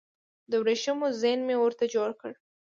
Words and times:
د 0.49 0.51
وریښمو 0.61 1.07
زین 1.21 1.39
مې 1.47 1.55
ورته 1.59 1.85
جوړ 1.93 2.09
کړ 2.19 2.31